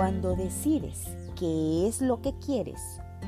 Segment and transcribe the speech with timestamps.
[0.00, 2.80] Cuando decides qué es lo que quieres,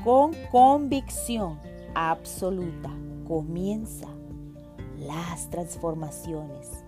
[0.03, 1.59] con convicción
[1.93, 2.89] absoluta,
[3.27, 4.07] comienza
[4.97, 6.83] las transformaciones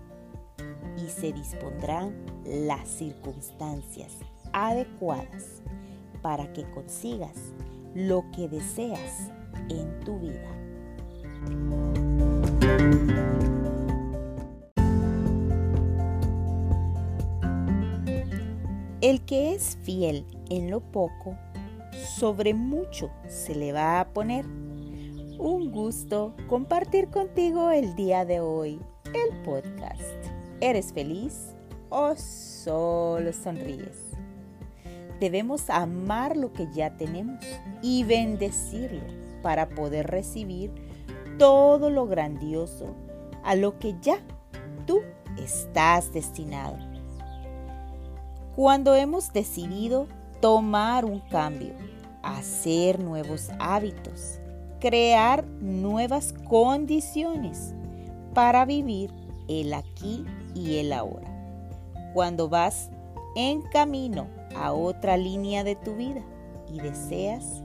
[0.96, 4.10] y se dispondrán las circunstancias
[4.52, 5.62] adecuadas
[6.20, 7.36] para que consigas
[7.94, 9.30] lo que deseas
[9.68, 10.50] en tu vida.
[19.06, 21.38] El que es fiel en lo poco,
[22.18, 24.44] sobre mucho se le va a poner.
[25.38, 30.02] Un gusto compartir contigo el día de hoy el podcast.
[30.60, 31.54] ¿Eres feliz
[31.88, 34.10] o solo sonríes?
[35.20, 37.44] Debemos amar lo que ya tenemos
[37.82, 39.04] y bendecirlo
[39.40, 40.72] para poder recibir
[41.38, 42.96] todo lo grandioso
[43.44, 44.18] a lo que ya
[44.84, 44.98] tú
[45.38, 46.85] estás destinado.
[48.56, 50.06] Cuando hemos decidido
[50.40, 51.74] tomar un cambio,
[52.22, 54.40] hacer nuevos hábitos,
[54.80, 57.74] crear nuevas condiciones
[58.32, 59.12] para vivir
[59.46, 61.30] el aquí y el ahora.
[62.14, 62.88] Cuando vas
[63.34, 64.26] en camino
[64.56, 66.22] a otra línea de tu vida
[66.72, 67.62] y deseas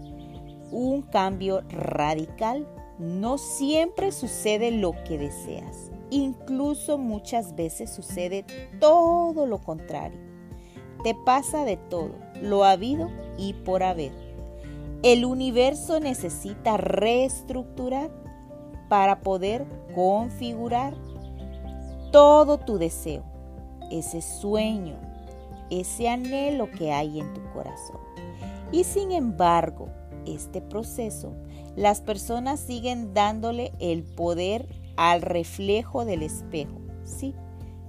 [0.72, 2.68] un cambio radical,
[3.00, 5.90] no siempre sucede lo que deseas.
[6.10, 8.44] Incluso muchas veces sucede
[8.82, 10.31] todo lo contrario.
[11.04, 14.12] Te pasa de todo, lo habido y por haber.
[15.02, 18.12] El universo necesita reestructurar
[18.88, 20.94] para poder configurar
[22.12, 23.24] todo tu deseo,
[23.90, 24.96] ese sueño,
[25.72, 27.98] ese anhelo que hay en tu corazón.
[28.72, 29.88] Y sin embargo,
[30.28, 31.34] este proceso,
[31.76, 36.80] las personas siguen dándole el poder al reflejo del espejo.
[37.04, 37.34] Sí,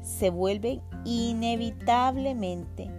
[0.01, 2.91] se vuelven inevitablemente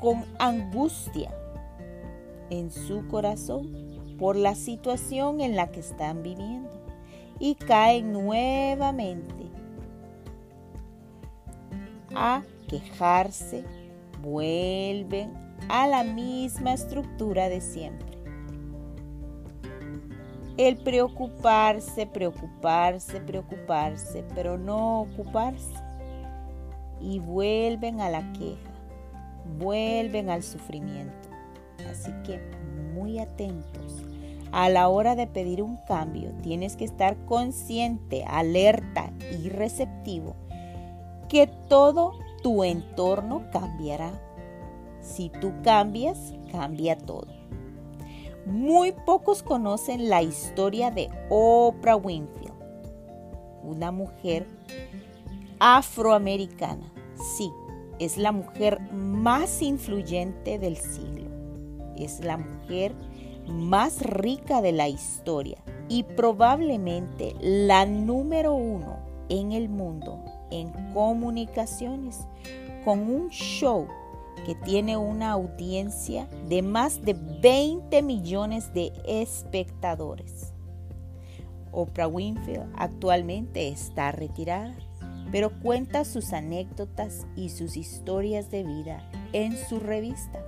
[0.00, 1.34] con angustia
[2.50, 6.70] en su corazón por la situación en la que están viviendo
[7.38, 9.50] y caen nuevamente
[12.14, 13.64] a quejarse,
[14.22, 15.32] vuelven
[15.68, 18.18] a la misma estructura de siempre.
[20.56, 25.72] El preocuparse, preocuparse, preocuparse, pero no ocuparse.
[27.00, 28.72] Y vuelven a la queja,
[29.58, 31.28] vuelven al sufrimiento.
[31.88, 32.40] Así que
[32.94, 34.04] muy atentos
[34.52, 40.36] a la hora de pedir un cambio, tienes que estar consciente, alerta y receptivo
[41.28, 44.12] que todo tu entorno cambiará.
[45.00, 47.26] Si tú cambias, cambia todo.
[48.46, 52.54] Muy pocos conocen la historia de Oprah Winfield,
[53.62, 54.46] una mujer
[55.58, 56.90] afroamericana.
[57.36, 57.50] Sí,
[57.98, 61.28] es la mujer más influyente del siglo.
[61.96, 62.94] Es la mujer
[63.48, 68.98] más rica de la historia y probablemente la número uno
[69.28, 72.26] en el mundo en comunicaciones
[72.84, 73.86] con un show
[74.46, 80.52] que tiene una audiencia de más de 20 millones de espectadores.
[81.72, 84.74] Oprah Winfield actualmente está retirada,
[85.30, 90.42] pero cuenta sus anécdotas y sus historias de vida en su revista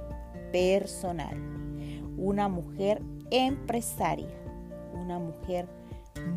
[0.52, 1.50] personal
[2.20, 4.28] una mujer empresaria,
[4.92, 5.66] una mujer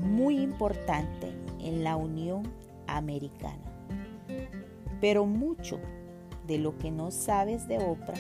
[0.02, 2.44] muy importante en la Unión
[2.88, 3.60] Americana.
[5.02, 5.80] Pero mucho
[6.48, 8.14] de lo que no sabes de Oprah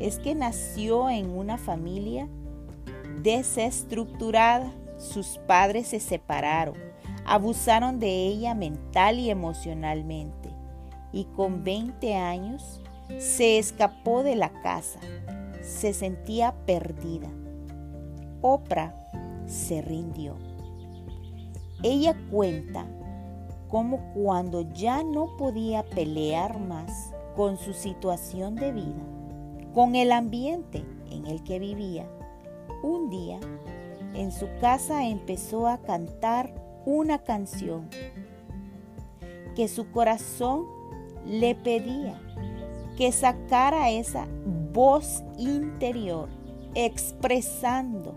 [0.00, 2.26] es que nació en una familia
[3.22, 4.72] desestructurada.
[4.96, 6.76] Sus padres se separaron,
[7.28, 10.50] abusaron de ella mental y emocionalmente
[11.12, 12.80] y con 20 años
[13.18, 15.00] se escapó de la casa
[15.68, 17.28] se sentía perdida.
[18.40, 18.94] Oprah
[19.46, 20.36] se rindió.
[21.82, 22.86] Ella cuenta
[23.68, 29.04] cómo cuando ya no podía pelear más con su situación de vida,
[29.74, 32.08] con el ambiente en el que vivía,
[32.82, 33.38] un día
[34.14, 36.52] en su casa empezó a cantar
[36.88, 37.90] una canción
[39.54, 40.64] que su corazón
[41.26, 42.18] le pedía
[42.96, 44.26] que sacara esa
[44.72, 46.30] voz interior
[46.74, 48.14] expresando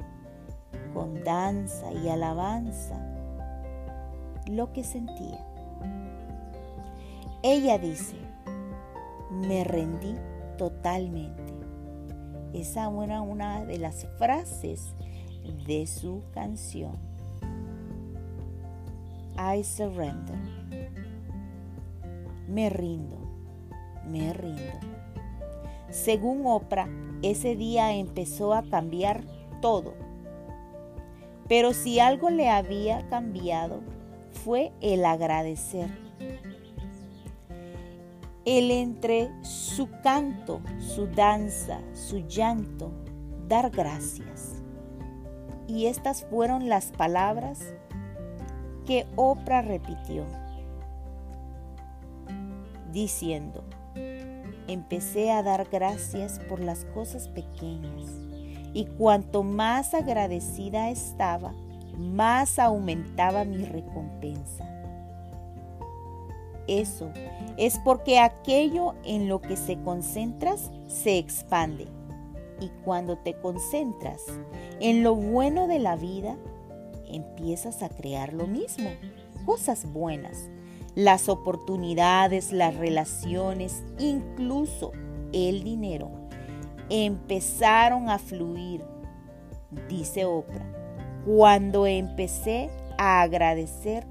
[0.94, 2.96] con danza y alabanza
[4.50, 5.46] lo que sentía.
[7.44, 8.16] Ella dice,
[9.32, 10.16] me rendí
[10.58, 11.54] totalmente.
[12.54, 14.96] Esa era una de las frases
[15.68, 17.11] de su canción.
[19.42, 20.38] I surrender.
[22.48, 23.18] Me rindo,
[24.06, 24.80] me rindo
[25.90, 26.88] Según Oprah,
[27.24, 29.24] ese día empezó a cambiar
[29.62, 29.94] todo.
[31.48, 33.82] Pero si algo le había cambiado
[34.44, 35.90] fue el agradecer.
[38.46, 42.92] El entre su canto, su danza, su llanto,
[43.48, 44.62] dar gracias.
[45.68, 47.74] Y estas fueron las palabras
[48.86, 50.26] que Oprah repitió,
[52.92, 53.64] diciendo,
[54.68, 58.12] empecé a dar gracias por las cosas pequeñas
[58.74, 61.54] y cuanto más agradecida estaba,
[61.98, 64.68] más aumentaba mi recompensa.
[66.68, 67.12] Eso
[67.58, 71.88] es porque aquello en lo que se concentras se expande.
[72.62, 74.22] Y cuando te concentras
[74.80, 76.38] en lo bueno de la vida,
[77.16, 78.90] empiezas a crear lo mismo,
[79.46, 80.50] cosas buenas,
[80.96, 84.92] las oportunidades, las relaciones, incluso
[85.34, 86.12] el dinero,
[86.90, 88.84] empezaron a fluir,
[89.88, 90.66] dice Oprah,
[91.26, 94.06] cuando empecé a agradecer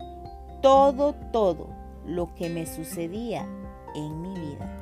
[0.63, 1.69] todo, todo
[2.07, 3.47] lo que me sucedía
[3.95, 4.77] en mi vida.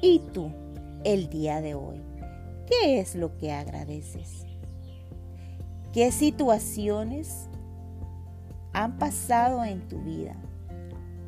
[0.00, 0.50] ¿Y tú,
[1.04, 2.02] el día de hoy,
[2.66, 4.44] qué es lo que agradeces?
[5.94, 7.48] ¿Qué situaciones
[8.72, 10.34] han pasado en tu vida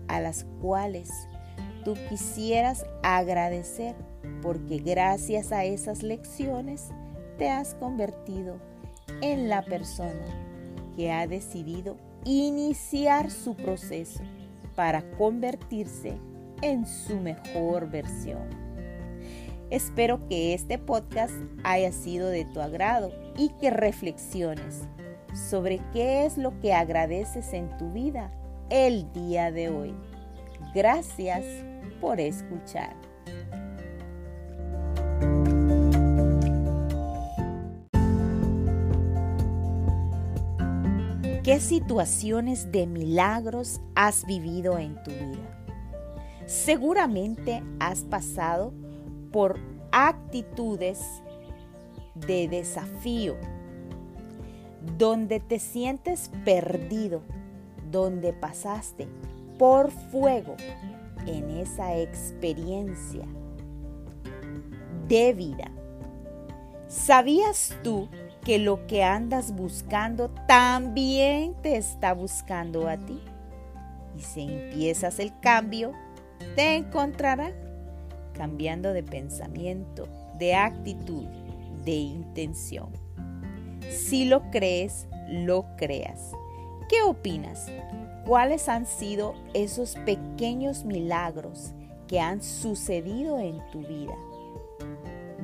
[0.08, 1.08] a las cuales
[1.84, 3.94] tú quisieras agradecer
[4.42, 6.88] porque gracias a esas lecciones
[7.38, 8.56] te has convertido
[9.22, 10.26] en la persona
[10.96, 14.24] que ha decidido iniciar su proceso
[14.74, 16.18] para convertirse
[16.62, 18.48] en su mejor versión.
[19.70, 24.88] Espero que este podcast haya sido de tu agrado y que reflexiones
[25.34, 28.32] sobre qué es lo que agradeces en tu vida
[28.70, 29.94] el día de hoy.
[30.74, 31.44] Gracias
[32.00, 32.96] por escuchar.
[41.42, 45.64] ¿Qué situaciones de milagros has vivido en tu vida?
[46.46, 48.74] Seguramente has pasado
[49.30, 49.60] por
[49.92, 51.22] actitudes
[52.26, 53.36] de desafío,
[54.98, 57.22] donde te sientes perdido,
[57.90, 59.08] donde pasaste
[59.58, 60.56] por fuego
[61.26, 63.24] en esa experiencia
[65.08, 65.70] de vida.
[66.88, 68.08] ¿Sabías tú
[68.44, 73.20] que lo que andas buscando también te está buscando a ti?
[74.16, 75.92] Y si empiezas el cambio,
[76.54, 77.52] te encontrará
[78.34, 80.06] cambiando de pensamiento,
[80.38, 81.26] de actitud,
[81.86, 82.90] de intención.
[83.88, 86.32] Si lo crees, lo creas.
[86.88, 87.68] ¿Qué opinas?
[88.26, 91.72] ¿Cuáles han sido esos pequeños milagros
[92.08, 94.14] que han sucedido en tu vida?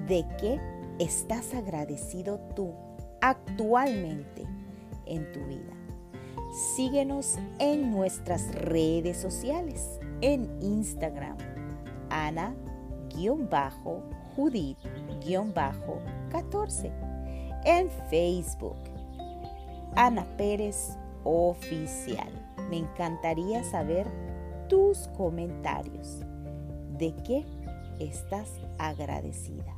[0.08, 0.60] ¿De qué
[0.98, 2.74] estás agradecido tú
[3.20, 4.44] actualmente
[5.06, 5.72] en tu vida?
[6.76, 11.38] Síguenos en nuestras redes sociales, en Instagram,
[16.32, 16.90] Ana-Judith-14,
[17.64, 18.76] en Facebook,
[19.94, 22.30] Ana Pérez Oficial.
[22.70, 24.06] Me encantaría saber
[24.68, 26.20] tus comentarios.
[26.98, 27.44] ¿De qué
[27.98, 28.48] estás
[28.78, 29.76] agradecida?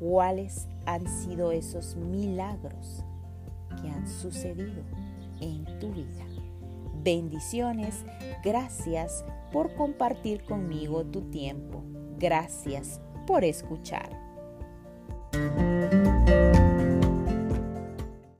[0.00, 3.04] ¿Cuáles han sido esos milagros
[3.80, 4.82] que han sucedido
[5.40, 6.24] en tu vida?
[7.02, 8.04] Bendiciones.
[8.42, 11.82] Gracias por compartir conmigo tu tiempo.
[12.18, 14.23] Gracias por escuchar.